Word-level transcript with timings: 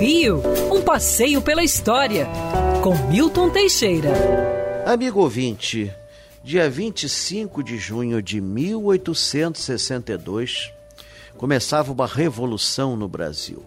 Rio, 0.00 0.42
um 0.72 0.82
passeio 0.82 1.40
pela 1.40 1.62
história, 1.62 2.26
com 2.82 2.96
Milton 3.08 3.50
Teixeira. 3.50 4.10
Amigo 4.86 5.20
ouvinte, 5.20 5.92
dia 6.42 6.68
25 6.68 7.62
de 7.62 7.78
junho 7.78 8.20
de 8.20 8.40
1862, 8.40 10.72
começava 11.38 11.92
uma 11.92 12.06
revolução 12.06 12.96
no 12.96 13.08
Brasil. 13.08 13.62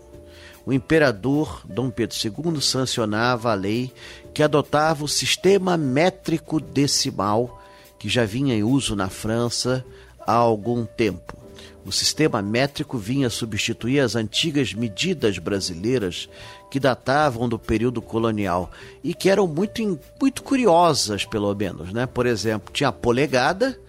O 0.66 0.74
imperador 0.74 1.62
Dom 1.66 1.89
Pedro 1.89 2.18
II 2.24 2.62
sancionava 2.62 3.52
a 3.52 3.55
lei 3.55 3.92
que 4.34 4.44
adotava 4.44 5.05
o 5.05 5.08
sistema 5.08 5.78
métrico 5.78 6.60
decimal 6.60 7.64
que 7.98 8.10
já 8.10 8.26
vinha 8.26 8.54
em 8.54 8.64
uso 8.64 8.94
na 8.96 9.10
França 9.10 9.84
há 10.20 10.34
algum 10.34 10.86
tempo. 10.86 11.46
O 11.88 11.92
sistema 11.94 12.42
métrico 12.42 12.98
vinha 12.98 13.30
substituir 13.30 14.02
as 14.02 14.14
antigas 14.14 14.74
medidas 14.74 15.38
brasileiras 15.38 16.28
que 16.70 16.82
datavam 16.82 17.48
do 17.48 17.58
período 17.58 18.02
colonial 18.02 18.70
e 19.02 19.14
que 19.14 19.30
eram 19.30 19.48
muito, 19.48 19.98
muito 20.20 20.44
curiosas, 20.44 21.23
pelo 21.23 21.55
menos. 21.55 21.94
Né? 21.94 22.05
Por 22.05 22.26
exemplo, 22.26 22.73
tinha 22.73 22.90
a 22.90 22.92
polegada. 22.92 23.80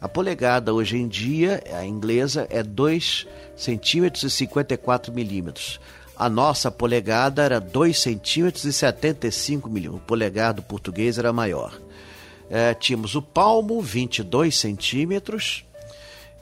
A 0.00 0.08
polegada 0.08 0.74
hoje 0.74 0.96
em 0.96 1.06
dia, 1.06 1.62
a 1.72 1.86
inglesa, 1.86 2.48
é 2.50 2.64
2 2.64 3.28
centímetros 3.54 4.24
e 4.24 4.30
54 4.30 5.12
milímetros. 5.12 5.78
A 6.16 6.28
nossa 6.28 6.68
polegada 6.68 7.44
era 7.44 7.60
2 7.60 7.96
centímetros 7.96 8.64
e 8.64 8.72
75 8.72 9.70
milímetros. 9.70 10.02
O 10.02 10.04
polegar 10.04 10.52
do 10.52 10.62
português 10.62 11.16
era 11.16 11.32
maior. 11.32 11.80
É, 12.50 12.74
tínhamos 12.74 13.14
o 13.14 13.22
palmo, 13.22 13.80
22 13.80 14.56
centímetros 14.56 15.64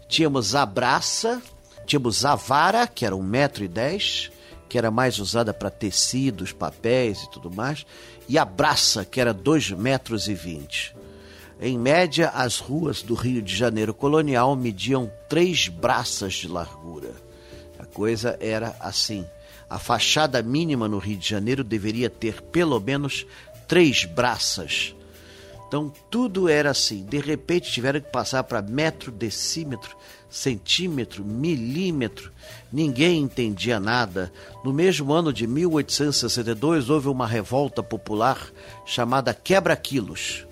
tínhamos 0.09 0.55
a 0.55 0.65
braça, 0.65 1.43
tínhamos 1.87 2.25
a 2.25 2.35
vara, 2.35 2.87
que 2.87 3.05
era 3.05 3.15
um 3.17 3.23
metro 3.23 3.65
e 3.65 3.69
dez, 3.69 4.31
que 4.69 4.79
era 4.79 4.91
mais 4.91 5.19
usada 5.19 5.55
para 5.55 5.71
tecidos, 5.71 6.53
papéis 6.53 7.23
e 7.23 7.31
tudo 7.31 7.51
mais, 7.51 7.87
e 8.28 8.39
a 8.39 8.45
braça, 8.45 9.05
que 9.05 9.20
era 9.20 9.33
dois 9.33 9.70
metros 9.70 10.27
vinte. 10.27 10.95
Em 11.61 11.78
média, 11.78 12.31
as 12.31 12.59
ruas 12.59 13.03
do 13.03 13.15
Rio 13.15 13.41
de 13.41 13.55
Janeiro 13.55 13.95
colonial 13.95 14.56
mediam 14.56 15.11
três 15.28 15.69
braças 15.69 16.34
de 16.34 16.48
largura. 16.48 17.12
A 17.78 17.87
coisa 17.87 18.37
era 18.41 18.77
assim. 18.81 19.25
A 19.71 19.78
fachada 19.78 20.43
mínima 20.43 20.89
no 20.89 20.98
Rio 20.98 21.17
de 21.17 21.28
Janeiro 21.28 21.62
deveria 21.62 22.11
ter 22.11 22.43
pelo 22.43 22.81
menos 22.81 23.25
três 23.67 24.05
braças 24.05 24.95
então 25.75 25.92
tudo 26.08 26.48
era 26.48 26.70
assim. 26.70 27.05
De 27.05 27.19
repente 27.19 27.72
tiveram 27.72 28.00
que 28.00 28.08
passar 28.08 28.44
para 28.44 28.62
metro, 28.62 29.11
decímetro, 29.11 29.97
centímetro, 30.31 31.25
milímetro. 31.25 32.31
Ninguém 32.72 33.22
entendia 33.22 33.81
nada. 33.81 34.33
No 34.62 34.72
mesmo 34.72 35.12
ano 35.12 35.33
de 35.33 35.48
1862 35.48 36.91
houve 36.91 37.08
uma 37.08 37.27
revolta 37.27 37.83
popular 37.83 38.39
chamada 38.86 39.34
Quebra-Quilos. 39.34 40.47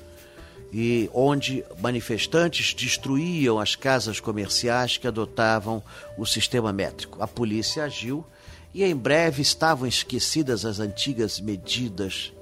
E 0.73 1.09
onde 1.15 1.65
manifestantes 1.81 2.75
destruíam 2.75 3.61
as 3.61 3.77
casas 3.77 4.19
comerciais 4.19 4.97
que 4.97 5.07
adotavam 5.07 5.81
o 6.19 6.27
sistema 6.27 6.73
métrico. 6.73 7.23
A 7.23 7.29
polícia 7.29 7.85
agiu 7.85 8.27
e 8.75 8.83
em 8.83 8.97
breve 8.97 9.41
estavam 9.41 9.87
esquecidas 9.87 10.65
as 10.65 10.81
antigas 10.81 11.39
medidas 11.39 12.33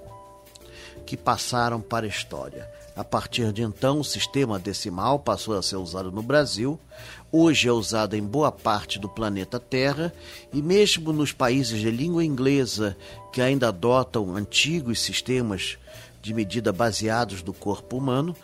que 1.04 1.16
passaram 1.16 1.80
para 1.80 2.06
a 2.06 2.08
história. 2.08 2.68
A 2.96 3.04
partir 3.04 3.52
de 3.52 3.62
então, 3.62 4.00
o 4.00 4.04
sistema 4.04 4.58
decimal 4.58 5.18
passou 5.18 5.56
a 5.56 5.62
ser 5.62 5.76
usado 5.76 6.10
no 6.10 6.22
Brasil, 6.22 6.78
hoje 7.32 7.68
é 7.68 7.72
usado 7.72 8.14
em 8.14 8.22
boa 8.22 8.52
parte 8.52 8.98
do 8.98 9.08
planeta 9.08 9.58
Terra 9.58 10.12
e 10.52 10.60
mesmo 10.60 11.12
nos 11.12 11.32
países 11.32 11.80
de 11.80 11.90
língua 11.90 12.24
inglesa 12.24 12.96
que 13.32 13.40
ainda 13.40 13.68
adotam 13.68 14.36
antigos 14.36 15.00
sistemas 15.00 15.78
de 16.20 16.34
medida 16.34 16.72
baseados 16.72 17.42
no 17.42 17.54
corpo 17.54 17.96
humano, 17.96 18.36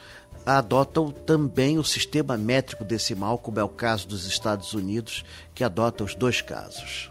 adotam 0.47 1.11
também 1.11 1.77
o 1.78 1.84
sistema 1.84 2.37
métrico 2.37 2.84
decimal, 2.84 3.37
como 3.37 3.59
é 3.59 3.65
o 3.65 3.69
caso 3.69 4.06
dos 4.06 4.27
Estados 4.27 4.73
Unidos, 4.73 5.25
que 5.55 5.65
adota 5.65 6.05
os 6.05 6.15
dois 6.15 6.41
casos. 6.41 7.11